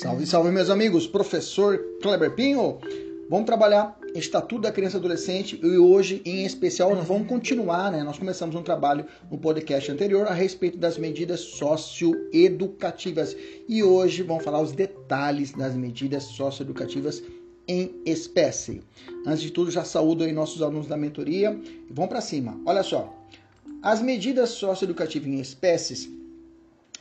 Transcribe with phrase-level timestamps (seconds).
[0.00, 1.06] Salve, salve, meus amigos.
[1.06, 2.78] Professor Kleber Pinho.
[3.30, 8.02] Vamos trabalhar Estatuto da Criança e Adolescente e hoje, em especial, nós vamos continuar, né?
[8.02, 13.34] Nós começamos um trabalho no podcast anterior a respeito das medidas socioeducativas
[13.66, 17.22] e hoje vamos falar os detalhes das medidas socioeducativas
[17.66, 18.82] em espécie.
[19.26, 21.58] Antes de tudo, já saúdo aí nossos alunos da mentoria
[21.90, 22.60] vamos para cima.
[22.66, 23.14] Olha só,
[23.82, 26.15] as medidas socioeducativas em espécies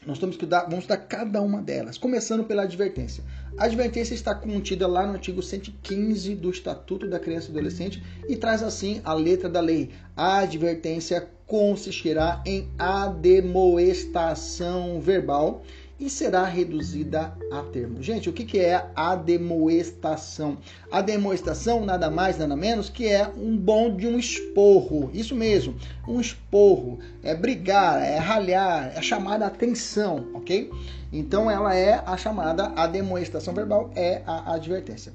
[0.06, 3.24] nós temos que dar, vamos estudar cada uma delas, começando pela advertência.
[3.58, 8.04] A advertência está contida lá no artigo 115 do Estatuto da Criança e do Adolescente
[8.28, 9.90] e traz assim a letra da lei.
[10.16, 15.64] A advertência consistirá em ademoestação verbal
[16.00, 18.02] e será reduzida a termo.
[18.02, 20.58] Gente, o que, que é a demoestação?
[20.92, 25.10] A demoestação nada mais, nada menos que é um bom de um esporro.
[25.14, 25.76] Isso mesmo,
[26.08, 27.00] um esporro.
[27.24, 30.70] É brigar, é ralhar, é chamar a atenção, ok?
[31.14, 35.14] Então ela é a chamada, a demoestação verbal é a advertência.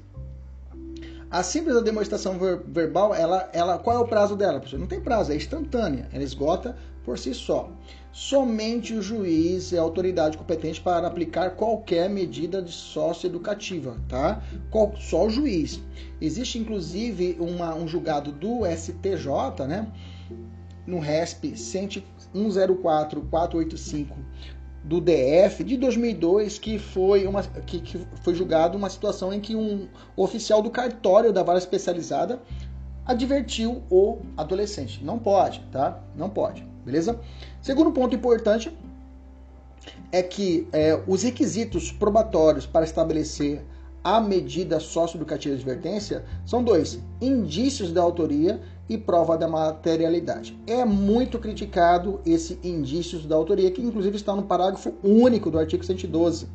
[1.31, 4.61] A simples demonstração ver verbal, ela, ela, qual é o prazo dela?
[4.73, 6.09] Não tem prazo, é instantânea.
[6.11, 7.71] Ela esgota por si só.
[8.11, 14.43] Somente o juiz é a autoridade competente para aplicar qualquer medida de socioeducativa, tá?
[14.99, 15.81] Só o juiz.
[16.19, 19.87] Existe inclusive uma, um julgado do STJ, né?
[20.85, 24.07] No RESP 104.485
[24.83, 29.55] do DF de 2002 que foi uma que, que foi julgado uma situação em que
[29.55, 32.41] um oficial do cartório da vara especializada
[33.05, 35.03] advertiu o adolescente.
[35.03, 36.01] Não pode, tá?
[36.15, 37.19] Não pode, beleza?
[37.61, 38.71] Segundo ponto importante
[40.11, 43.63] é que é, os requisitos probatórios para estabelecer
[44.03, 50.59] a medida socioeducativa de advertência são dois: indícios da autoria e prova da materialidade.
[50.67, 55.83] É muito criticado esse indícios da autoria, que inclusive está no parágrafo único do artigo
[55.83, 56.47] 112.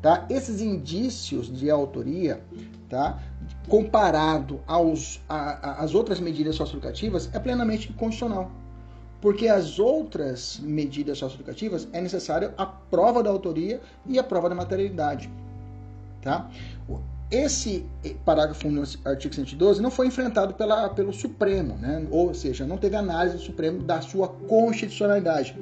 [0.00, 0.26] Tá?
[0.28, 2.42] Esses indícios de autoria,
[2.88, 3.22] tá?
[3.68, 8.50] comparado as outras medidas socioeducativas, é plenamente inconstitucional.
[9.22, 14.54] Porque as outras medidas socioeducativas é necessário a prova da autoria e a prova da
[14.54, 15.30] materialidade.
[16.20, 16.50] Tá?
[17.30, 17.86] Esse
[18.24, 22.04] parágrafo no artigo 112 não foi enfrentado pela, pelo Supremo, né?
[22.10, 25.56] ou seja, não teve análise do Supremo da sua constitucionalidade.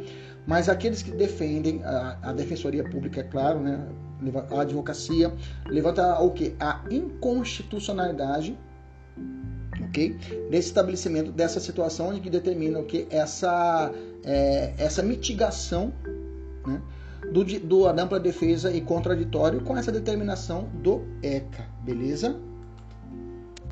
[0.47, 3.87] Mas aqueles que defendem a, a Defensoria Pública, é claro, né?
[4.51, 5.33] a advocacia,
[5.67, 6.57] levanta o que?
[6.59, 8.59] A inconstitucionalidade
[9.91, 10.17] ok?
[10.51, 13.07] Desse estabelecimento, dessa situação que determina o que?
[13.11, 13.93] Essa,
[14.25, 15.93] é, essa mitigação
[16.67, 16.81] né?
[17.31, 22.39] do, do ampla defesa e contraditório com essa determinação do ECA, beleza?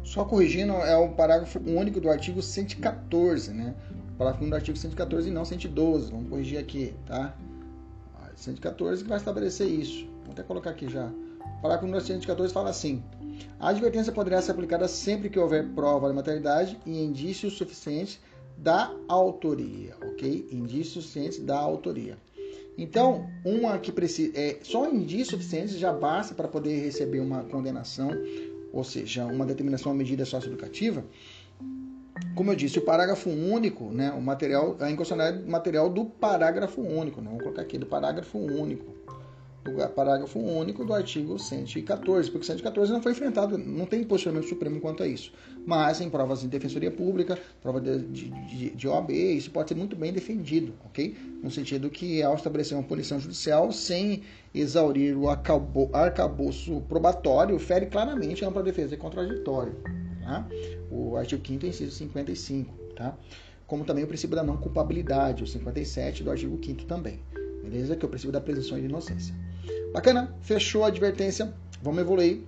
[0.04, 3.74] Só corrigindo, é o parágrafo único do artigo 114, né?
[4.16, 6.10] Parágrafo único do artigo 114 e não 112.
[6.10, 7.34] Vamos corrigir aqui, tá?
[8.34, 10.06] 114 que vai estabelecer isso.
[10.24, 11.06] Vou até colocar aqui já.
[11.06, 13.02] O parágrafo número 114 fala assim:
[13.60, 18.20] a advertência poderá ser aplicada sempre que houver prova da materialidade e indícios suficientes
[18.56, 20.48] da autoria, ok?
[20.50, 22.16] Indícios suficientes da autoria.
[22.76, 24.32] Então, uma que precisa.
[24.36, 28.10] É, só indícios suficientes já basta para poder receber uma condenação,
[28.72, 31.04] ou seja, uma determinação, uma medida socioeducativa.
[32.34, 37.20] Como eu disse, o parágrafo único, né, o material, a inconstitucionalidade material do parágrafo único,
[37.20, 38.98] não vou colocar aqui, do parágrafo único
[39.94, 45.02] parágrafo único do artigo 114, porque 114 não foi enfrentado, não tem posicionamento supremo quanto
[45.02, 45.32] a isso.
[45.66, 49.96] Mas em provas de defensoria pública, prova de, de, de OAB, isso pode ser muito
[49.96, 51.16] bem defendido, ok?
[51.42, 54.22] No sentido que ao estabelecer uma punição judicial sem
[54.54, 59.74] exaurir o arcabouço probatório, fere claramente a ampla defesa e contraditório.
[60.22, 60.46] Tá?
[60.90, 63.16] O artigo 5 inciso 55, tá?
[63.66, 67.20] Como também o princípio da não culpabilidade, o 57 do artigo 5 também.
[67.62, 67.96] Beleza?
[67.96, 69.34] Que é o princípio da presunção de inocência.
[69.92, 70.34] Bacana?
[70.40, 71.52] Fechou a advertência.
[71.82, 72.40] Vamos evoluir.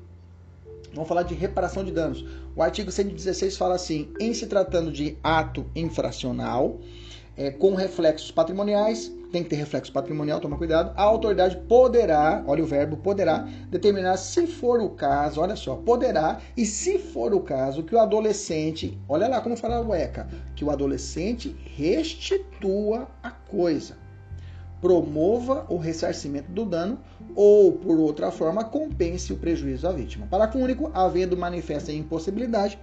[0.93, 2.25] Vamos falar de reparação de danos.
[2.57, 6.79] O artigo 116 fala assim: em se tratando de ato infracional,
[7.37, 10.93] é, com reflexos patrimoniais, tem que ter reflexo patrimonial, toma cuidado.
[10.97, 16.41] A autoridade poderá, olha o verbo, poderá determinar se for o caso, olha só, poderá,
[16.57, 20.65] e se for o caso, que o adolescente, olha lá como fala o ECA, que
[20.65, 24.00] o adolescente restitua a coisa
[24.81, 26.99] promova o ressarcimento do dano
[27.35, 30.27] ou, por outra forma, compense o prejuízo à vítima.
[30.27, 32.79] Parágrafo único, havendo manifesta impossibilidade,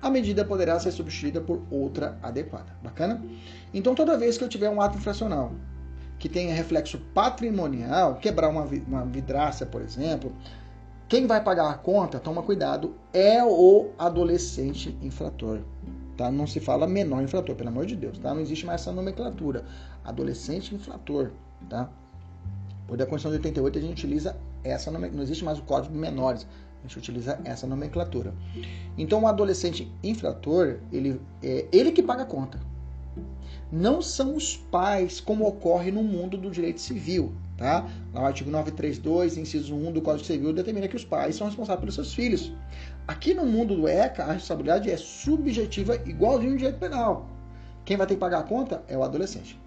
[0.00, 2.74] a medida poderá ser substituída por outra adequada.
[2.82, 3.22] Bacana?
[3.74, 5.52] Então, toda vez que eu tiver um ato infracional
[6.18, 10.32] que tenha reflexo patrimonial, quebrar uma, uma vidraça, por exemplo,
[11.08, 15.60] quem vai pagar a conta, toma cuidado, é o adolescente infrator.
[16.20, 16.30] Tá?
[16.30, 18.18] Não se fala menor infrator, pelo amor de Deus.
[18.18, 18.34] Tá?
[18.34, 19.64] Não existe mais essa nomenclatura.
[20.04, 21.30] Adolescente infrator.
[21.66, 21.88] Tá?
[22.86, 25.98] Por da Constituição de 88 a gente utiliza essa não existe mais o código de
[25.98, 26.46] menores.
[26.80, 28.34] A gente utiliza essa nomenclatura.
[28.98, 32.60] Então, o adolescente infrator, ele é ele que paga a conta.
[33.72, 37.32] Não são os pais, como ocorre no mundo do direito civil.
[37.56, 37.88] Tá?
[38.12, 41.80] Lá o artigo 932, inciso 1 do Código Civil, determina que os pais são responsáveis
[41.80, 42.52] pelos seus filhos.
[43.10, 47.26] Aqui no mundo do ECA, a responsabilidade é subjetiva, igualzinho no direito penal.
[47.84, 49.58] Quem vai ter que pagar a conta é o adolescente.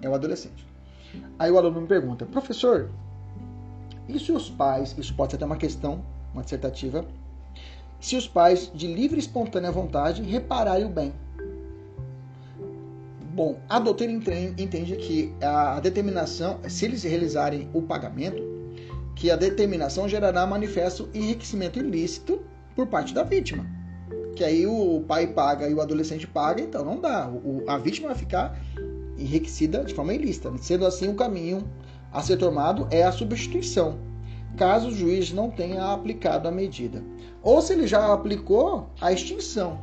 [0.00, 0.66] É o adolescente.
[1.38, 2.88] Aí o aluno me pergunta, professor,
[4.08, 7.04] e se os pais, isso pode ser até uma questão, uma dissertativa,
[8.00, 11.12] se os pais, de livre e espontânea vontade, repararem o bem?
[13.34, 14.14] Bom, a doutrina
[14.56, 18.55] entende que a determinação, se eles realizarem o pagamento,
[19.16, 22.42] que a determinação gerará manifesto enriquecimento ilícito
[22.76, 23.66] por parte da vítima.
[24.36, 27.26] Que aí o pai paga e o adolescente paga, então não dá.
[27.26, 28.60] O, a vítima vai ficar
[29.18, 30.52] enriquecida de forma ilícita.
[30.60, 31.66] Sendo assim, o caminho
[32.12, 33.98] a ser tomado é a substituição,
[34.56, 37.02] caso o juiz não tenha aplicado a medida.
[37.42, 39.80] Ou se ele já aplicou, a extinção.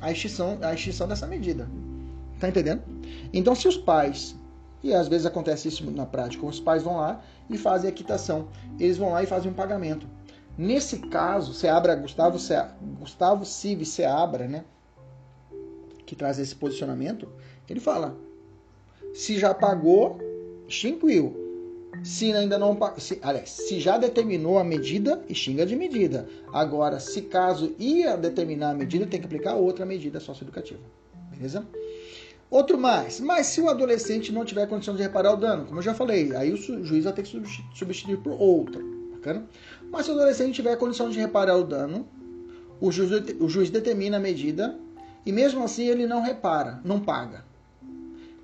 [0.00, 1.68] A extinção, a extinção dessa medida.
[2.38, 2.82] Tá entendendo?
[3.32, 4.36] Então, se os pais,
[4.82, 8.48] e às vezes acontece isso na prática, os pais vão lá e fazem a quitação.
[8.78, 10.06] Eles vão lá e fazem um pagamento.
[10.56, 12.54] Nesse caso, Seabra, Gustavo, Se,
[12.98, 14.64] Gustavo Civi Seabra, né?
[16.04, 17.28] Que traz esse posicionamento,
[17.68, 18.16] ele fala:
[19.14, 20.18] se já pagou,
[20.66, 21.46] extinguiu.
[22.02, 26.28] Se ainda não se, aliás, se já determinou a medida, extinga de medida.
[26.52, 30.80] Agora, se caso ia determinar a medida, tem que aplicar outra medida socioeducativa.
[31.30, 31.66] Beleza?
[32.50, 35.82] Outro mais, mas se o adolescente não tiver condição de reparar o dano, como eu
[35.82, 37.42] já falei, aí o juiz vai ter que
[37.74, 39.46] substituir por outra, bacana?
[39.90, 42.08] Mas se o adolescente tiver condição de reparar o dano,
[42.80, 44.78] o juiz, o juiz determina a medida
[45.26, 47.44] e mesmo assim ele não repara, não paga.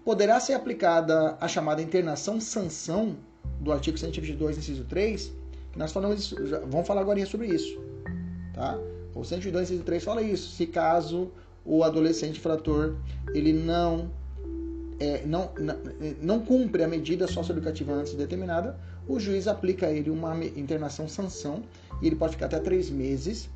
[0.05, 3.17] Poderá ser aplicada a chamada internação sanção
[3.61, 5.33] do artigo 122, inciso 3,
[5.73, 7.81] que nós falamos, já, vamos falar agora sobre isso,
[8.53, 8.79] tá?
[9.15, 11.33] O 122, inciso 3 fala isso, se caso
[11.65, 12.97] o adolescente frator
[13.33, 14.11] ele não,
[15.01, 15.77] é, não, não,
[16.21, 18.79] não cumpre a medida socioeducativa antes determinada,
[19.09, 21.63] o juiz aplica a ele uma internação sanção
[22.01, 23.49] e ele pode ficar até três meses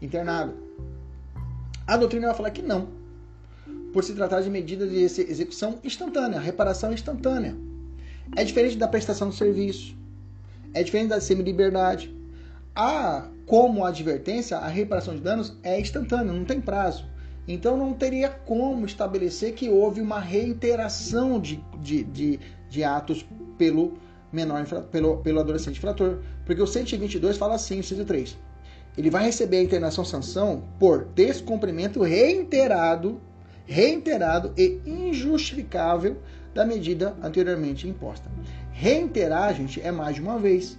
[0.00, 0.54] internado.
[1.86, 2.88] A doutrina vai falar que não,
[3.92, 7.56] por se tratar de medida de execução instantânea, reparação instantânea.
[8.34, 9.96] É diferente da prestação de serviço,
[10.74, 12.14] é diferente da semi-liberdade.
[12.76, 17.06] A como advertência, a reparação de danos é instantânea, não tem prazo.
[17.48, 23.26] Então não teria como estabelecer que houve uma reiteração de, de, de, de atos
[23.56, 23.94] pelo
[24.30, 26.18] menor pelo, pelo adolescente infrator.
[26.44, 28.36] Porque o 122 fala assim, o 3.
[28.98, 33.20] Ele vai receber a internação sanção por descumprimento reiterado,
[33.64, 36.18] reiterado e injustificável
[36.52, 38.30] da medida anteriormente imposta.
[38.72, 40.78] Reiterar, gente, é mais de uma vez.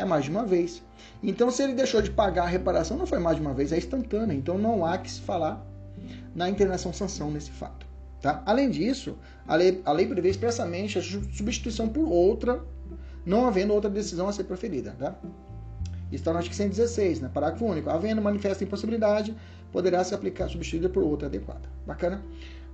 [0.00, 0.82] É mais de uma vez.
[1.22, 3.76] Então, se ele deixou de pagar a reparação, não foi mais de uma vez, é
[3.76, 4.34] instantânea.
[4.34, 5.62] Então, não há que se falar
[6.34, 7.86] na internação sanção nesse fato.
[8.22, 8.42] Tá?
[8.46, 12.64] Além disso, a lei, a lei prevê expressamente a substituição por outra,
[13.26, 14.96] não havendo outra decisão a ser proferida.
[14.98, 15.14] Tá?
[16.12, 17.30] Está no artigo 116, né?
[17.32, 17.90] parágrafo único.
[17.90, 19.36] Havendo manifesta impossibilidade,
[19.70, 21.68] poderá se aplicar substituída por outra adequada.
[21.86, 22.22] Bacana?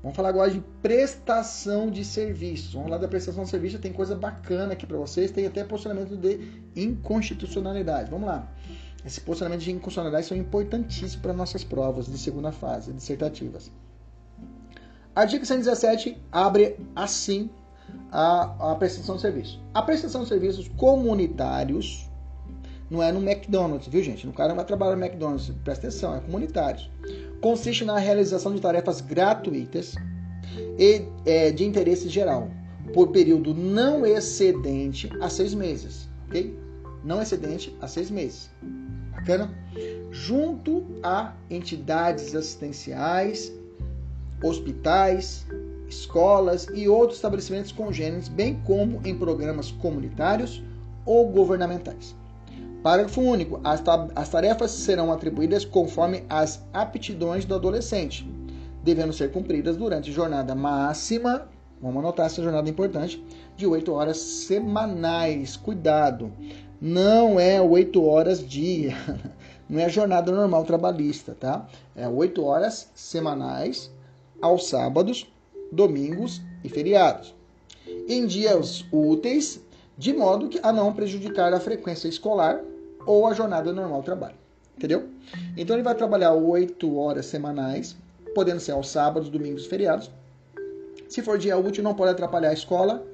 [0.03, 2.73] Vamos falar agora de prestação de serviços.
[2.73, 6.17] Vamos falar da prestação de serviço, tem coisa bacana aqui para vocês, tem até posicionamento
[6.17, 8.11] de inconstitucionalidade.
[8.11, 8.51] Vamos lá.
[9.05, 13.71] Esse posicionamento de inconstitucionalidade são importantíssimos para nossas provas de segunda fase, dissertativas.
[15.15, 17.51] Artigo 117 abre assim
[18.13, 19.61] a, a prestação de serviço.
[19.73, 22.06] A prestação de serviços comunitários
[22.91, 24.27] não é no McDonald's, viu gente?
[24.27, 26.91] O cara não vai trabalhar no McDonald's, presta atenção, é comunitários.
[27.41, 29.95] Consiste na realização de tarefas gratuitas
[30.79, 32.49] e é, de interesse geral,
[32.95, 36.57] por período não excedente a seis meses, ok?
[37.05, 38.51] Não excedente a seis meses.
[39.13, 39.53] Bacana?
[40.11, 43.53] Junto a entidades assistenciais,
[44.43, 45.47] hospitais,
[45.89, 50.63] escolas e outros estabelecimentos congêneres, bem como em programas comunitários
[51.05, 52.15] ou governamentais.
[52.87, 53.61] Parágrafo único.
[53.65, 53.83] As,
[54.15, 58.25] as tarefas serão atribuídas conforme as aptidões do adolescente,
[58.85, 61.49] devendo ser cumpridas durante jornada máxima,
[61.83, 63.21] vamos anotar essa jornada importante,
[63.57, 65.57] de 8 horas semanais.
[65.57, 66.31] Cuidado,
[66.81, 68.95] não é 8 horas dia,
[69.69, 71.67] não é jornada normal trabalhista, tá?
[71.97, 73.91] É 8 horas semanais
[74.41, 75.27] aos sábados,
[75.73, 77.35] domingos e feriados.
[78.09, 79.61] Em dias úteis,
[79.99, 82.63] de modo a não prejudicar a frequência escolar
[83.07, 84.35] ou a jornada normal trabalho.
[84.77, 85.09] Entendeu?
[85.57, 87.97] Então ele vai trabalhar 8 horas semanais,
[88.35, 90.11] podendo ser aos sábados, domingos e feriados.
[91.09, 93.07] Se for dia útil, não pode atrapalhar a escola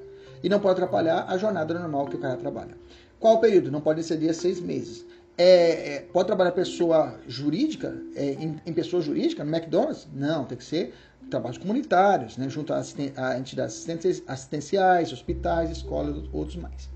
[0.43, 2.75] e não pode atrapalhar a jornada normal que o cara trabalha.
[3.19, 3.71] Qual o período?
[3.71, 5.05] Não pode exceder seis meses.
[5.37, 10.07] É, é, pode trabalhar pessoa jurídica, é, em, em, pessoa jurídica, no McDonald's?
[10.13, 10.93] Não, tem que ser
[11.29, 12.83] trabalhos comunitários, né, junto a,
[13.15, 13.87] a entidades
[14.27, 16.92] assistenciais, hospitais, escolas, outros mais.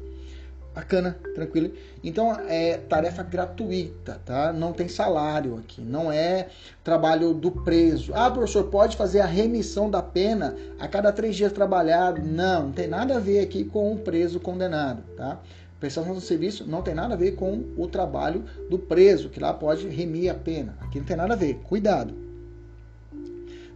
[0.77, 1.71] Bacana, tranquilo.
[2.03, 4.53] Então é tarefa gratuita, tá?
[4.53, 6.49] Não tem salário aqui, não é
[6.83, 8.13] trabalho do preso.
[8.13, 12.21] Ah, professor, pode fazer a remissão da pena a cada três dias trabalhado?
[12.21, 15.39] Não, não tem nada a ver aqui com o preso condenado, tá?
[15.79, 19.51] Prestação do serviço não tem nada a ver com o trabalho do preso, que lá
[19.51, 20.77] pode remir a pena.
[20.81, 21.55] Aqui não tem nada a ver.
[21.63, 22.26] Cuidado.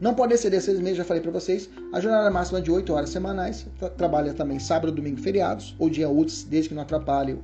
[0.02, 1.70] Não pode exceder seis meses, já falei para vocês.
[1.94, 3.68] A jornada máxima é de 8 horas semanais.
[3.96, 7.40] Trabalha também sábado, domingo e feriados, ou dia úteis, desde que não atrapalhe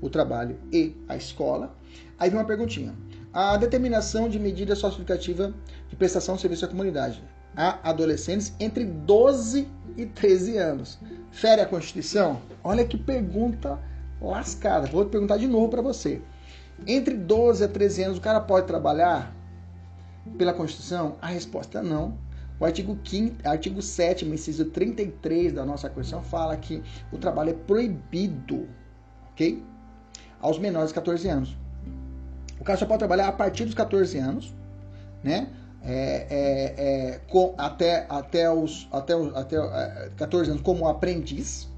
[0.00, 1.72] o trabalho e a escola.
[2.18, 2.92] Aí vem uma perguntinha.
[3.32, 5.54] A determinação de medida socioeducativa
[5.88, 7.22] de prestação de serviço à comunidade
[7.56, 10.98] a adolescentes entre 12 e 13 anos.
[11.30, 12.40] Fere a Constituição?
[12.64, 13.78] Olha que pergunta
[14.20, 14.86] lascada.
[14.86, 16.20] Vou perguntar de novo para você.
[16.86, 19.34] Entre 12 a 13 anos, o cara pode trabalhar
[20.36, 21.16] pela Constituição?
[21.20, 22.16] A resposta é não.
[22.58, 27.54] O artigo, 5, artigo 7, inciso 33 da nossa Constituição fala que o trabalho é
[27.54, 28.68] proibido,
[29.32, 29.62] ok?
[30.40, 31.56] Aos menores de 14 anos.
[32.60, 34.54] O cara só pode trabalhar a partir dos 14 anos,
[35.24, 35.48] né?
[35.84, 41.68] É, é, é, com, até, até, os, até, até 14 é, anos como aprendiz,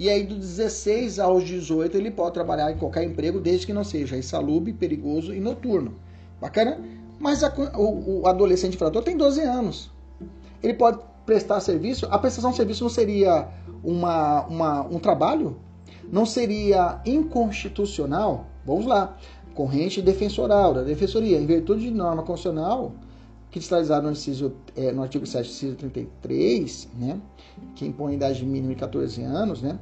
[0.00, 3.84] e aí, dos 16 aos 18, ele pode trabalhar em qualquer emprego, desde que não
[3.84, 5.94] seja insalubre, perigoso e noturno.
[6.40, 6.78] Bacana?
[7.20, 9.90] Mas a, o, o, adolescente infrator tem 12 anos.
[10.62, 12.08] Ele pode prestar serviço.
[12.10, 13.46] A prestação de serviço não seria
[13.84, 15.58] uma, uma, um trabalho?
[16.10, 18.46] Não seria inconstitucional?
[18.64, 19.18] Vamos lá.
[19.54, 21.38] Corrente defensoral da defensoria.
[21.38, 22.94] Em virtude de norma constitucional,
[23.50, 27.20] que está no, inciso, é, no artigo 7, inciso 33, né,
[27.74, 29.78] que impõe idade mínima de 14 anos, né,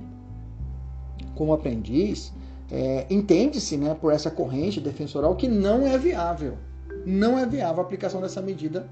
[1.35, 2.33] como aprendiz,
[2.71, 6.57] é, entende-se né, por essa corrente defensoral que não é viável,
[7.05, 8.87] não é viável a aplicação dessa medida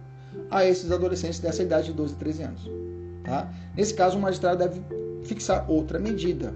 [0.51, 2.71] a esses adolescentes dessa idade de 12 e 13 anos.
[3.25, 3.53] Tá?
[3.77, 4.81] Nesse caso, o magistrado deve
[5.25, 6.55] fixar outra medida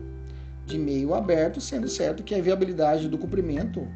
[0.66, 3.86] de meio aberto, sendo certo que a viabilidade do cumprimento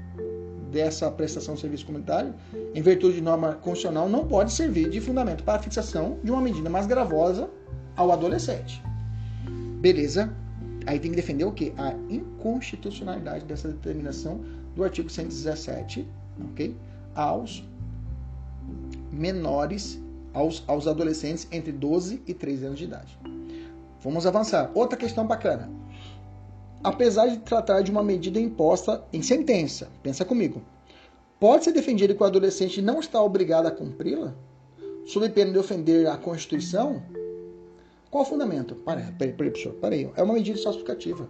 [0.72, 2.34] dessa prestação de serviço comunitário,
[2.74, 6.40] em virtude de norma constitucional, não pode servir de fundamento para a fixação de uma
[6.40, 7.48] medida mais gravosa
[7.94, 8.82] ao adolescente.
[9.80, 10.34] Beleza?
[10.84, 11.72] Aí tem que defender o quê?
[11.78, 14.40] A inconstitucionalidade dessa determinação
[14.74, 16.06] do artigo 117,
[16.50, 16.76] ok?
[17.14, 17.64] Aos
[19.10, 20.00] menores,
[20.32, 23.18] aos, aos adolescentes entre 12 e 13 anos de idade.
[24.00, 24.70] Vamos avançar.
[24.74, 25.70] Outra questão bacana
[26.84, 29.88] apesar de tratar de uma medida imposta em sentença.
[30.02, 30.62] Pensa comigo.
[31.40, 34.34] Pode ser defendido que o adolescente não está obrigado a cumpri-la,
[35.06, 37.02] sob pena de ofender a Constituição?
[38.10, 38.76] Qual o fundamento?
[38.76, 40.10] Peraí, peraí, peraí, professor, peraí.
[40.14, 41.28] É uma medida socioeducativa.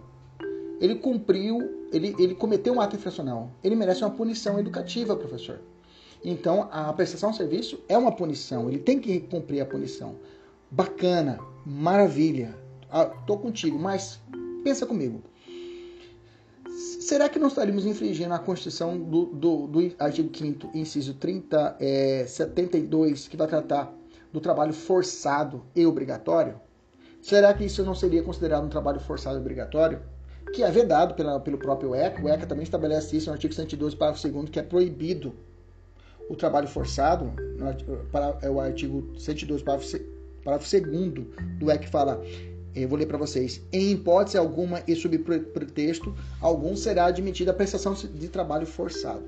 [0.79, 3.49] Ele cumpriu, ele, ele cometeu um ato infracional.
[3.63, 5.61] Ele merece uma punição educativa, professor.
[6.27, 8.67] Então, a prestação de serviço é uma punição.
[8.67, 10.15] Ele tem que cumprir a punição.
[10.71, 12.57] Bacana, maravilha.
[12.89, 14.19] Ah, tô contigo, mas
[14.63, 15.21] pensa comigo.
[16.99, 22.25] Será que não estaríamos infringindo a Constituição do, do, do artigo 5 inciso 30, é,
[22.25, 23.93] 72, que vai tratar
[24.33, 26.59] do trabalho forçado e obrigatório?
[27.21, 30.01] Será que isso não seria considerado um trabalho forçado e obrigatório?
[30.51, 32.23] Que é vedado pela, pelo próprio ECA.
[32.23, 35.35] O ECA também estabelece isso no artigo 112, parágrafo 2 que é proibido
[36.29, 37.31] o trabalho forçado.
[38.41, 39.97] é o artigo 112, parágrafo,
[40.43, 41.13] parágrafo 2
[41.59, 42.21] do ECA fala
[42.75, 43.61] eu vou ler para vocês.
[43.71, 49.23] Em hipótese alguma e sob pretexto algum será admitida a prestação de trabalho forçado.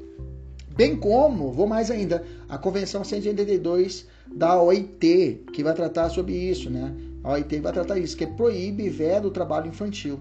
[0.76, 6.70] Bem como, vou mais ainda, a Convenção 182 da OIT, que vai tratar sobre isso,
[6.70, 6.94] né?
[7.24, 10.20] A OIT vai tratar isso, que proíbe e veda o trabalho infantil.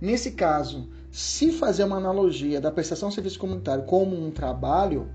[0.00, 5.08] Nesse caso, se fazer uma analogia da prestação de serviço comunitário como um trabalho,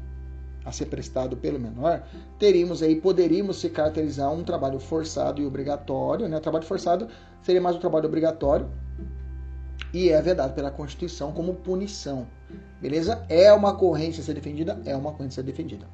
[0.70, 2.04] a ser prestado pelo menor,
[2.38, 6.40] teríamos aí, poderíamos se caracterizar um trabalho forçado e obrigatório, né?
[6.40, 7.08] Trabalho forçado
[7.42, 8.70] seria mais um trabalho obrigatório
[9.94, 12.28] e é vedado pela Constituição como punição.
[12.80, 13.26] Beleza?
[13.28, 14.80] É uma corrente a ser defendida?
[14.86, 15.88] É uma corrente a ser defendida.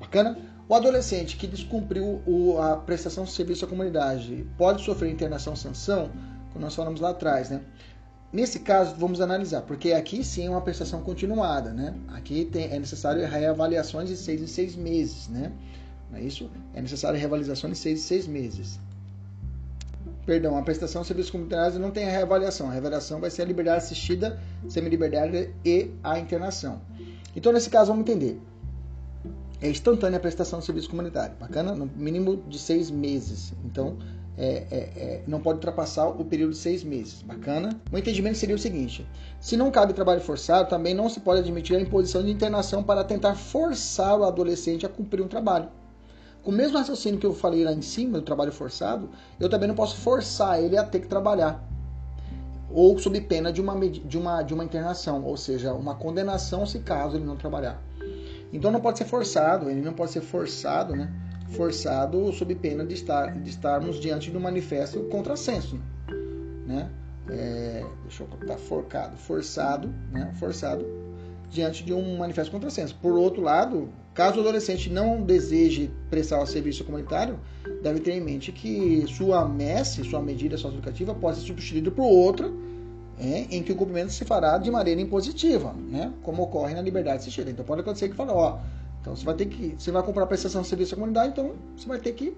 [0.00, 0.36] Bacana?
[0.68, 2.22] O adolescente que descumpriu
[2.60, 6.10] a prestação de serviço à comunidade pode sofrer internação sanção,
[6.52, 7.60] como nós falamos lá atrás, né?
[8.34, 11.94] Nesse caso, vamos analisar, porque aqui sim é uma prestação continuada, né?
[12.08, 15.52] Aqui tem, é necessário reavaliações de seis em seis meses, né?
[16.10, 16.50] Não é isso?
[16.74, 18.80] É necessário reavaliação de seis em seis meses.
[20.26, 22.66] Perdão, a prestação de serviços comunitários não tem a reavaliação.
[22.66, 26.82] A reavaliação vai ser a liberdade assistida, semi-liberdade e a internação.
[27.36, 28.40] Então, nesse caso, vamos entender.
[29.62, 31.36] É instantânea a prestação de serviço comunitário.
[31.38, 31.72] Bacana?
[31.72, 33.52] No mínimo de seis meses.
[33.64, 33.96] Então,
[34.36, 37.22] é, é, é, não pode ultrapassar o período de seis meses.
[37.22, 37.80] Bacana?
[37.92, 39.06] O entendimento seria o seguinte:
[39.40, 43.04] se não cabe trabalho forçado, também não se pode admitir a imposição de internação para
[43.04, 45.68] tentar forçar o adolescente a cumprir um trabalho.
[46.42, 49.08] Com o mesmo raciocínio que eu falei lá em cima do trabalho forçado,
[49.40, 51.66] eu também não posso forçar ele a ter que trabalhar.
[52.70, 56.80] Ou sob pena de uma, de uma, de uma internação, ou seja, uma condenação se
[56.80, 57.80] caso ele não trabalhar.
[58.52, 61.10] Então não pode ser forçado, ele não pode ser forçado, né?
[61.54, 65.80] Forçado sob pena de, estar, de estarmos diante de um manifesto contrassenso,
[66.66, 66.90] né?
[67.28, 70.32] É, deixa eu colocar forcado, forçado, né?
[70.38, 70.84] Forçado
[71.50, 72.96] diante de um manifesto contrassenso.
[73.00, 77.38] Por outro lado, caso o adolescente não deseje prestar o serviço comunitário,
[77.82, 82.50] deve ter em mente que sua MES, sua medida socioeducativa, pode ser substituída por outra
[83.18, 86.12] é, em que o cumprimento se fará de maneira impositiva, né?
[86.22, 87.50] Como ocorre na liberdade assistida.
[87.50, 88.58] Então pode acontecer que fala, ó,
[89.04, 91.86] então você vai ter que, você vai comprar prestação de serviço à comunidade, então você
[91.86, 92.34] vai ter que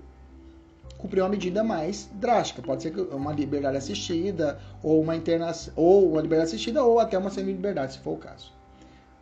[0.98, 2.60] cumprir uma medida mais drástica.
[2.60, 7.30] Pode ser uma liberdade assistida, ou uma internação, ou uma liberdade assistida, ou até uma
[7.30, 8.52] semi-liberdade, se for o caso.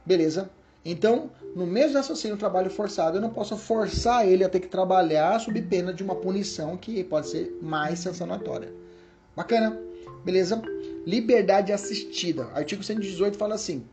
[0.06, 0.48] Beleza?
[0.82, 5.38] Então, no mesmo raciocínio, trabalho forçado, eu não posso forçar ele a ter que trabalhar
[5.38, 8.72] sob pena de uma punição que pode ser mais sancionatória.
[9.36, 9.78] Bacana?
[10.24, 10.62] Beleza?
[11.06, 12.46] Liberdade assistida.
[12.54, 13.84] Artigo 118 fala assim: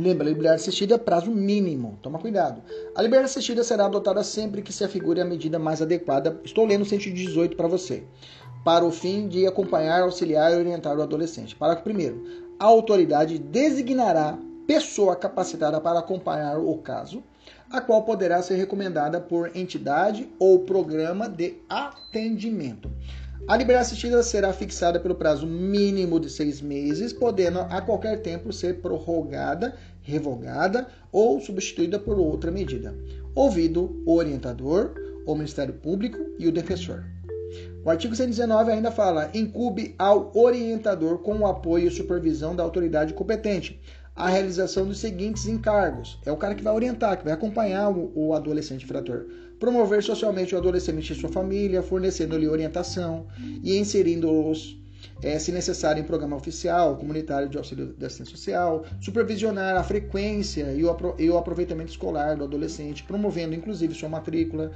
[0.00, 1.98] Lembra, a liberdade assistida é prazo mínimo.
[2.00, 2.62] Toma cuidado.
[2.94, 6.40] A liberdade assistida será adotada sempre que se afigure a medida mais adequada.
[6.42, 8.04] Estou lendo o 118 para você.
[8.64, 11.54] Para o fim de acompanhar, auxiliar e orientar o adolescente.
[11.54, 12.54] Parágrafo 1.
[12.58, 17.22] A autoridade designará pessoa capacitada para acompanhar o caso,
[17.70, 22.90] a qual poderá ser recomendada por entidade ou programa de atendimento.
[23.50, 28.52] A liberdade assistida será fixada pelo prazo mínimo de seis meses, podendo a qualquer tempo
[28.52, 32.94] ser prorrogada, revogada ou substituída por outra medida,
[33.34, 34.94] ouvido o orientador,
[35.26, 37.04] o Ministério Público e o defensor.
[37.84, 43.14] O artigo 119 ainda fala: incube ao orientador, com o apoio e supervisão da autoridade
[43.14, 43.80] competente,
[44.20, 46.18] a realização dos seguintes encargos.
[46.24, 49.26] É o cara que vai orientar, que vai acompanhar o, o adolescente infrator.
[49.58, 53.26] Promover socialmente o adolescente e sua família, fornecendo-lhe orientação
[53.62, 54.79] e inserindo-os
[55.22, 60.72] é, se necessário, em programa oficial, comunitário de auxílio de assistência social, supervisionar a frequência
[60.72, 64.72] e o, e o aproveitamento escolar do adolescente, promovendo inclusive sua matrícula.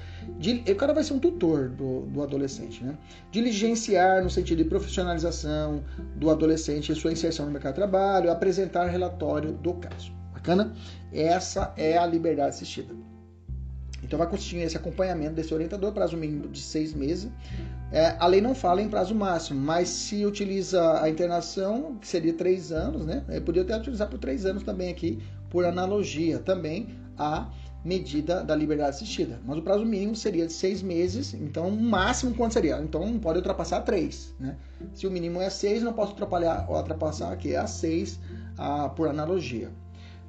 [0.71, 2.97] O cara vai ser um tutor do, do adolescente, né?
[3.31, 5.83] Diligenciar no sentido de profissionalização
[6.17, 10.13] do adolescente e sua inserção no mercado de trabalho, apresentar relatório do caso.
[10.33, 10.75] Bacana?
[11.13, 12.95] Essa é a liberdade assistida.
[14.05, 17.31] Então vai consistir esse acompanhamento desse orientador, prazo mínimo de seis meses.
[17.91, 22.33] É, a lei não fala em prazo máximo, mas se utiliza a internação, que seria
[22.33, 23.25] três anos, né?
[23.29, 27.51] Eu poderia até utilizar por três anos também aqui, por analogia também a
[27.85, 29.41] medida da liberdade assistida.
[29.45, 32.79] Mas o prazo mínimo seria de seis meses, então o máximo quanto seria?
[32.81, 34.57] Então não pode ultrapassar três, né?
[34.95, 38.19] Se o mínimo é seis, não posso ultrapassar, ultrapassar aqui a seis
[38.57, 39.71] a, por analogia.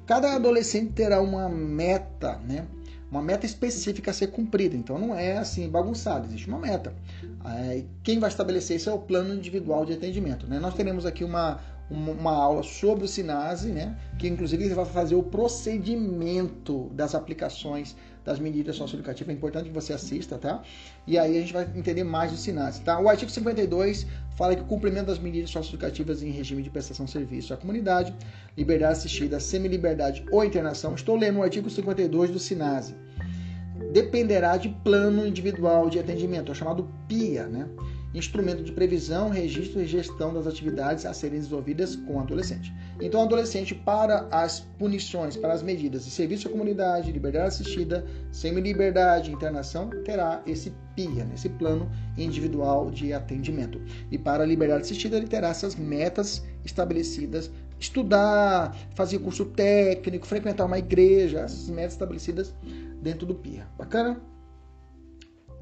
[0.06, 2.66] Cada adolescente terá uma meta, né?
[3.10, 4.76] Uma meta específica a ser cumprida.
[4.76, 6.92] Então não é assim bagunçado, existe uma meta.
[8.02, 10.46] Quem vai estabelecer isso é o plano individual de atendimento.
[10.46, 10.58] Né?
[10.58, 13.96] Nós teremos aqui uma, uma aula sobre o SINASE, né?
[14.18, 19.32] que inclusive vai fazer o procedimento das aplicações das medidas socioeducativas.
[19.32, 20.60] É importante que você assista, tá?
[21.06, 22.98] E aí a gente vai entender mais do SINASE, tá?
[22.98, 24.04] O artigo 52
[24.36, 28.12] fala que o cumprimento das medidas socioeducativas em regime de prestação de serviço à comunidade,
[28.56, 30.94] liberdade assistida, semi-liberdade ou internação.
[30.94, 32.96] Estou lendo o artigo 52 do SINASE
[33.92, 37.66] dependerá de plano individual de atendimento, é chamado PIA, né?
[38.16, 42.72] Instrumento de previsão, registro e gestão das atividades a serem desenvolvidas com o adolescente.
[42.98, 48.06] Então, o adolescente, para as punições, para as medidas de serviço à comunidade, liberdade assistida,
[48.32, 51.34] semi-liberdade, internação, terá esse PIA, né?
[51.34, 53.82] esse plano individual de atendimento.
[54.10, 60.64] E para a liberdade assistida, ele terá essas metas estabelecidas estudar, fazer curso técnico, frequentar
[60.64, 62.54] uma igreja, essas metas estabelecidas
[63.02, 63.66] dentro do PIA.
[63.76, 64.18] Bacana?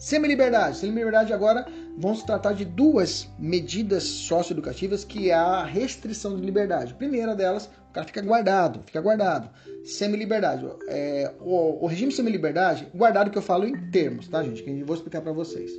[0.04, 0.76] Semi-liberdade.
[0.76, 1.66] Semi-liberdade agora
[2.14, 6.92] se tratar de duas medidas socioeducativas que é a restrição de liberdade.
[6.92, 9.48] A primeira delas, o cara fica guardado, fica guardado.
[9.82, 10.68] Semi-liberdade.
[10.88, 14.62] É, o, o regime semi-liberdade, guardado que eu falo em termos, tá, gente?
[14.62, 15.72] Que eu vou explicar para vocês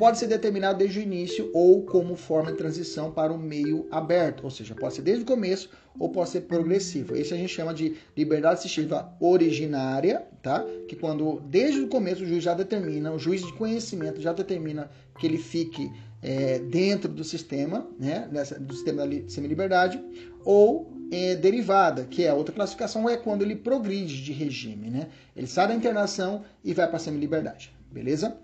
[0.00, 4.44] pode ser determinado desde o início ou como forma de transição para o meio aberto,
[4.44, 5.68] ou seja, pode ser desde o começo
[5.98, 7.14] ou pode ser progressivo.
[7.14, 10.64] Isso a gente chama de liberdade assistiva originária, tá?
[10.88, 14.90] Que quando desde o começo o juiz já determina, o juiz de conhecimento já determina
[15.18, 15.90] que ele fique
[16.22, 18.28] é, dentro do sistema, né?
[18.30, 20.02] Nessa, do sistema da semi-liberdade,
[20.44, 25.08] ou é, derivada, que é outra classificação, é quando ele progride de regime, né?
[25.36, 28.36] Ele sai da internação e vai para a semi-liberdade, beleza?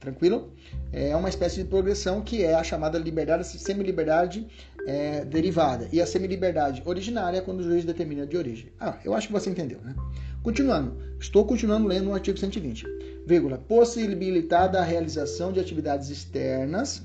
[0.00, 0.52] Tranquilo?
[0.92, 4.46] É uma espécie de progressão que é a chamada liberdade, semi-liberdade
[4.86, 5.88] é, derivada.
[5.92, 8.70] E a semi-liberdade originária é quando o juiz determina de origem.
[8.78, 9.94] Ah, eu acho que você entendeu, né?
[10.42, 10.94] Continuando.
[11.24, 12.84] Estou continuando lendo o artigo 120.
[13.26, 13.56] Vírgula.
[13.56, 17.02] Possibilitada a realização de atividades externas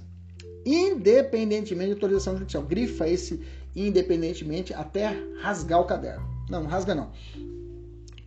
[0.65, 2.61] independentemente de autorização judicial.
[2.63, 3.39] Grifa esse
[3.73, 6.27] independentemente até rasgar o caderno.
[6.49, 7.11] Não, não rasga não.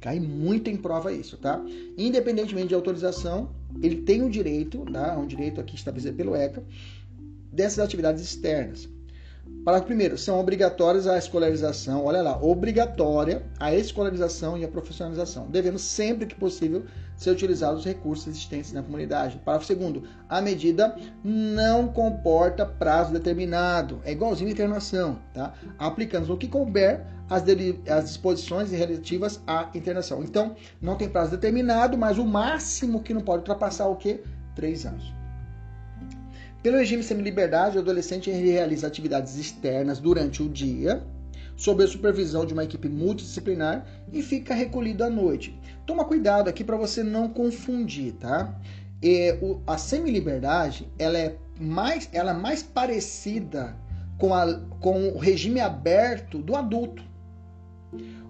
[0.00, 1.62] Cai muito em prova isso, tá?
[1.98, 3.50] Independentemente de autorização,
[3.82, 5.14] ele tem o direito, tá?
[5.18, 6.64] um direito aqui estabelecido pelo ECA,
[7.52, 8.88] dessas atividades externas.
[9.64, 15.78] Parágrafo primeiro, são obrigatórias a escolarização, olha lá, obrigatória a escolarização e a profissionalização, devendo
[15.78, 16.84] sempre que possível
[17.16, 19.38] ser utilizados os recursos existentes na comunidade.
[19.44, 25.54] Parágrafo segundo, a medida não comporta prazo determinado, é igualzinho à internação, tá?
[25.78, 27.44] Aplicando o que couber as,
[27.88, 30.24] as disposições relativas à internação.
[30.24, 34.24] Então, não tem prazo determinado, mas o máximo que não pode ultrapassar o que?
[34.56, 35.21] Três anos.
[36.62, 41.02] Pelo regime semi-liberdade, o adolescente realiza atividades externas durante o dia,
[41.56, 45.58] sob a supervisão de uma equipe multidisciplinar e fica recolhido à noite.
[45.84, 48.54] Toma cuidado aqui para você não confundir, tá?
[49.02, 53.76] E, o, a semi-liberdade ela é mais, ela é mais parecida
[54.16, 57.02] com, a, com o regime aberto do adulto.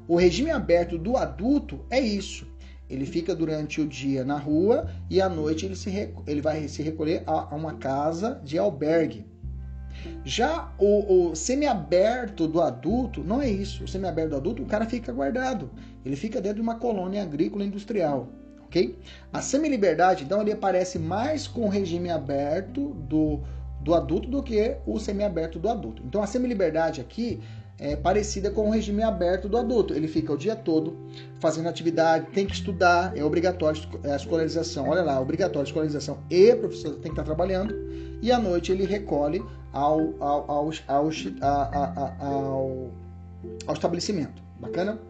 [0.08, 2.46] O regime aberto do adulto é isso.
[2.92, 6.82] Ele fica durante o dia na rua e à noite ele, se, ele vai se
[6.82, 9.24] recolher a, uma casa de albergue.
[10.24, 13.84] Já o, o semiaberto do adulto não é isso.
[13.84, 15.70] O semiaberto do adulto, o cara fica guardado.
[16.04, 18.28] Ele fica dentro de uma colônia agrícola industrial.
[18.64, 18.98] ok?
[19.32, 23.40] A semi-liberdade, então, ele aparece mais com o regime aberto do,
[23.80, 26.02] do adulto do que o semiaberto do adulto.
[26.04, 27.40] Então, a semi-liberdade aqui
[27.82, 29.92] é, parecida com o regime aberto do adulto.
[29.92, 30.96] Ele fica o dia todo
[31.40, 34.88] fazendo atividade, tem que estudar, é obrigatório a escolarização.
[34.88, 37.74] Olha lá, obrigatório a escolarização e o professor tem que estar trabalhando.
[38.22, 41.10] E à noite ele recolhe ao, ao, ao, ao,
[42.20, 42.90] ao,
[43.66, 44.40] ao estabelecimento.
[44.60, 45.00] Bacana?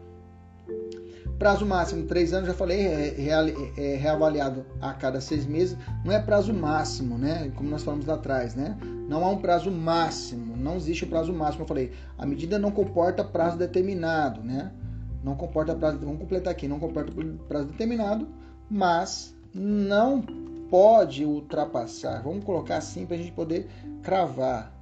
[1.37, 5.77] Prazo máximo, três anos, já falei, é, é, é, reavaliado a cada seis meses.
[6.03, 7.51] Não é prazo máximo, né?
[7.55, 8.77] Como nós falamos lá atrás, né?
[9.13, 11.61] Não há um prazo máximo, não existe um prazo máximo.
[11.61, 14.71] Eu falei, a medida não comporta prazo determinado, né?
[15.23, 17.13] Não comporta prazo, vamos completar aqui, não comporta
[17.47, 18.27] prazo determinado,
[18.67, 20.19] mas não
[20.67, 22.23] pode ultrapassar.
[22.23, 23.69] Vamos colocar assim para a gente poder
[24.01, 24.73] cravar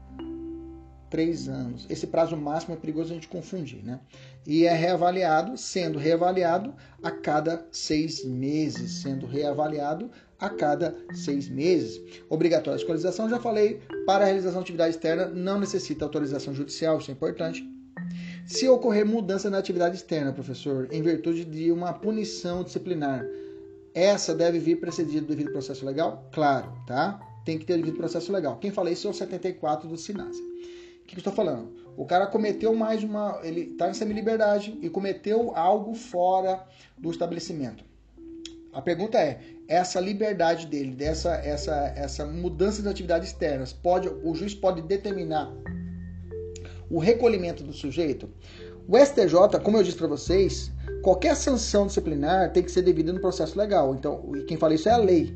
[1.10, 1.86] três anos.
[1.90, 4.00] Esse prazo máximo é perigoso a gente confundir, né?
[4.48, 10.10] E é reavaliado, sendo reavaliado a cada seis meses, sendo reavaliado
[10.42, 12.02] a cada seis meses.
[12.30, 17.12] Obrigatória escolarização, já falei, para a realização de atividade externa não necessita autorização judicial, isso
[17.12, 17.64] é importante.
[18.46, 23.26] Se ocorrer mudança na atividade externa, professor, em virtude de uma punição disciplinar,
[23.94, 26.28] essa deve vir precedida do devido processo legal?
[26.34, 27.20] Claro, tá?
[27.46, 28.58] Tem que ter devido processo legal.
[28.58, 30.52] Quem fala isso é o 74 do Sinasa
[31.12, 31.70] que, que eu estou falando?
[31.98, 33.40] O cara cometeu mais uma.
[33.44, 36.66] Ele está em semi-liberdade e cometeu algo fora
[36.98, 37.84] do estabelecimento.
[38.74, 44.34] A pergunta é: essa liberdade dele, dessa essa, essa mudança de atividades externas, pode, o
[44.34, 45.52] juiz pode determinar
[46.90, 48.30] o recolhimento do sujeito?
[48.88, 53.22] O STJ, como eu disse para vocês, qualquer sanção disciplinar tem que ser devida no
[53.22, 53.94] processo legal.
[53.94, 55.34] Então, quem fala isso é a lei.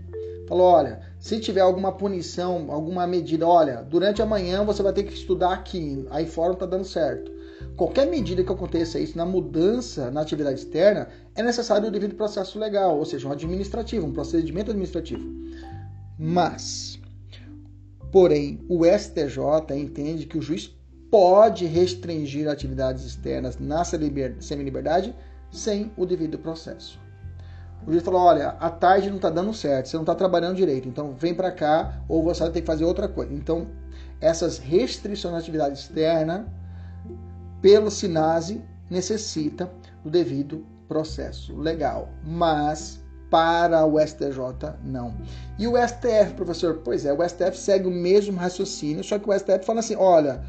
[0.48, 5.04] Falou, olha, se tiver alguma punição, alguma medida, olha, durante a manhã você vai ter
[5.04, 7.32] que estudar aqui, aí fora não tá dando certo.
[7.76, 12.58] Qualquer medida que aconteça isso na mudança na atividade externa, é necessário o devido processo
[12.58, 15.30] legal, ou seja, um administrativo, um procedimento administrativo.
[16.18, 16.98] Mas,
[18.12, 20.74] porém, o STJ entende que o juiz
[21.12, 25.14] pode restringir atividades externas na semi-liberdade
[25.52, 27.00] sem o devido processo.
[27.86, 30.88] O juiz falou: olha, a tarde não está dando certo, você não está trabalhando direito,
[30.88, 33.34] então vem para cá ou você vai ter que fazer outra coisa.
[33.34, 33.68] Então,
[34.22, 36.48] essas restrições na atividade externa,
[37.66, 39.72] pelo SINASE, necessita
[40.04, 42.10] do devido processo legal.
[42.24, 45.18] Mas para o STJ, não.
[45.58, 46.82] E o STF, professor?
[46.84, 50.44] Pois é, o STF segue o mesmo raciocínio, só que o STF fala assim: olha,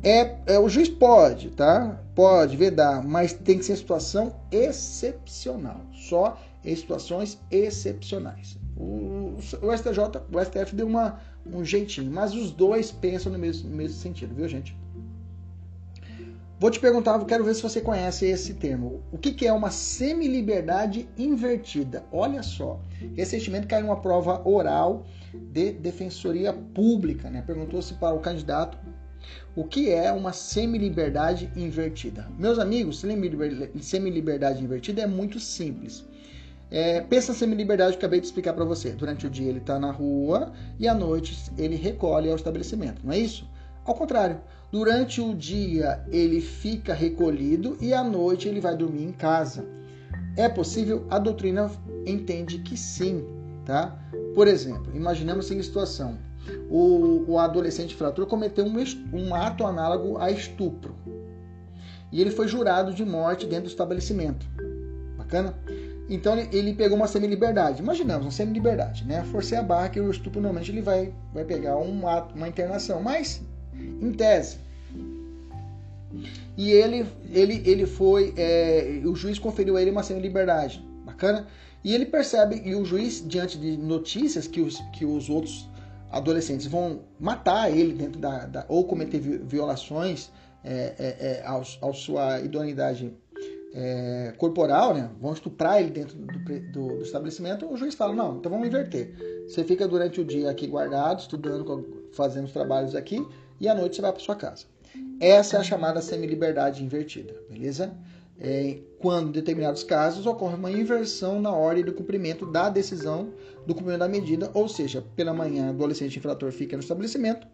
[0.00, 2.00] é, é, o juiz pode, tá?
[2.14, 5.80] Pode vedar, mas tem que ser situação excepcional.
[5.92, 8.56] Só em situações excepcionais.
[8.76, 13.68] O, o STJ, o STF deu uma, um jeitinho, mas os dois pensam no mesmo,
[13.68, 14.78] no mesmo sentido, viu, gente?
[16.60, 19.02] Vou te perguntar, quero ver se você conhece esse termo.
[19.10, 22.04] O que, que é uma semi-liberdade invertida?
[22.12, 22.78] Olha só,
[23.16, 27.40] recentemente caiu uma prova oral de defensoria pública, né?
[27.40, 28.76] Perguntou-se para o candidato
[29.56, 32.28] o que é uma semi-liberdade invertida.
[32.38, 33.00] Meus amigos,
[33.80, 36.04] semi-liberdade invertida é muito simples
[36.70, 38.90] É, pensa semi-liberdade que acabei de explicar para você.
[38.92, 43.12] Durante o dia ele está na rua e à noite ele recolhe ao estabelecimento, não
[43.14, 43.48] é isso?
[43.84, 49.12] Ao contrário, durante o dia ele fica recolhido e à noite ele vai dormir em
[49.12, 49.64] casa.
[50.36, 51.06] É possível?
[51.10, 51.70] A doutrina
[52.06, 53.24] entende que sim,
[53.64, 53.98] tá?
[54.34, 56.18] Por exemplo, imaginamos a seguinte situação:
[56.70, 58.74] o, o adolescente frator cometeu um,
[59.12, 60.94] um ato análogo a estupro
[62.12, 64.46] e ele foi jurado de morte dentro do estabelecimento.
[65.16, 65.54] Bacana?
[66.08, 67.80] Então ele, ele pegou uma semi-liberdade.
[67.80, 69.22] Imaginamos, uma semi-liberdade, né?
[69.24, 73.00] Forcei a barra que o estupro normalmente ele vai, vai pegar um ato, uma internação,
[73.00, 73.40] mas
[73.80, 74.58] em tese.
[76.56, 80.84] E ele, ele, ele foi, é, o juiz conferiu a ele uma semi-liberdade.
[81.04, 81.46] Bacana?
[81.82, 85.68] E ele percebe, e o juiz, diante de notícias que os, que os outros
[86.10, 90.30] adolescentes vão matar ele dentro da, da ou cometer violações
[90.62, 93.14] é, é, é, ao, ao, sua idoneidade
[93.72, 95.08] é, corporal, né?
[95.20, 99.14] vão estuprar ele dentro do, do, do, estabelecimento, o juiz fala, não, então vamos inverter.
[99.48, 103.24] Você fica durante o dia aqui guardado, estudando, fazendo os trabalhos aqui,
[103.60, 104.64] e à noite você vai para sua casa.
[105.20, 107.94] Essa é a chamada semi-liberdade invertida, beleza?
[108.38, 113.34] É, quando, em determinados casos, ocorre uma inversão na ordem do cumprimento da decisão
[113.66, 117.46] do cumprimento da medida, ou seja, pela manhã, o adolescente infrator fica no estabelecimento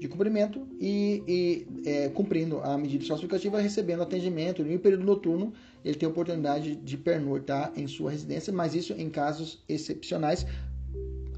[0.00, 4.64] de cumprimento e, e é, cumprindo a medida justificativa, recebendo atendimento.
[4.64, 5.52] No período noturno,
[5.84, 10.46] ele tem a oportunidade de pernoitar em sua residência, mas isso em casos excepcionais,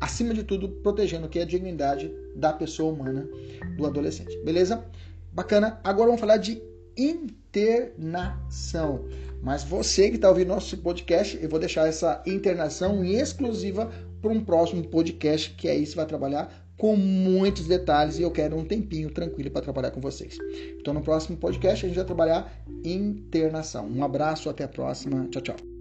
[0.02, 3.28] acima de tudo, protegendo que é a dignidade da pessoa humana
[3.76, 4.36] do adolescente.
[4.38, 4.84] Beleza?
[5.32, 5.80] Bacana.
[5.84, 6.60] Agora vamos falar de
[6.96, 9.04] internação.
[9.40, 14.44] Mas você que está ouvindo nosso podcast, eu vou deixar essa internação exclusiva para um
[14.44, 19.08] próximo podcast, que é isso vai trabalhar com muitos detalhes e eu quero um tempinho
[19.08, 20.36] tranquilo para trabalhar com vocês.
[20.80, 22.52] Então no próximo podcast a gente vai trabalhar
[22.84, 23.88] internação.
[23.88, 25.28] Um abraço, até a próxima.
[25.30, 25.71] Tchau, tchau.